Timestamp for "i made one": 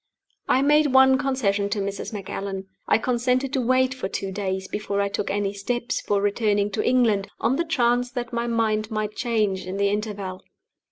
0.49-1.19